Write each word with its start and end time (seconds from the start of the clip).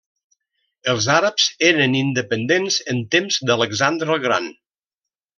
Els 0.93 1.07
àrabs 1.15 1.43
eren 1.67 1.97
independents 1.99 2.77
en 2.93 3.01
temps 3.17 3.37
d'Alexandre 3.49 4.13
el 4.15 4.23
Gran. 4.25 4.49